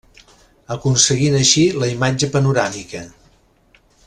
Aconseguint 0.75 1.37
així 1.41 1.67
la 1.83 1.91
imatge 1.93 2.33
panoràmica. 2.37 3.05